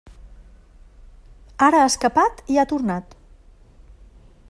Ara 1.67 1.81
ha 1.81 1.91
escapat 1.91 2.43
i 2.55 2.59
ha 2.63 2.67
tornat. 2.73 3.15